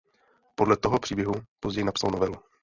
Podle 0.55 0.77
toho 0.77 0.99
příběhu 0.99 1.33
později 1.59 1.83
napsal 1.85 2.11
novelu. 2.11 2.35